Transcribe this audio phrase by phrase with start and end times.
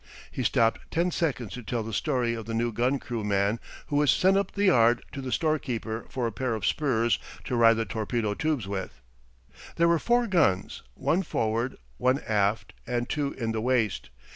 [0.31, 3.97] He stopped ten seconds to tell the story of the new gun crew man who
[3.97, 7.75] was sent up the yard to the storekeeper for a pair of spurs to ride
[7.75, 8.99] the torpedo tubes with.
[9.75, 14.09] There were four guns, one forward, one aft, and two in the waist.